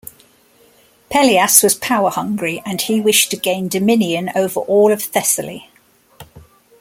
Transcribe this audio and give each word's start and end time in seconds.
Pelias 1.11 1.61
was 1.61 1.75
power-hungry 1.75 2.63
and 2.65 2.81
he 2.81 2.99
wished 2.99 3.29
to 3.29 3.37
gain 3.37 3.67
dominion 3.67 4.31
over 4.35 4.59
all 4.61 4.91
of 4.91 5.03
Thessaly. 5.03 5.69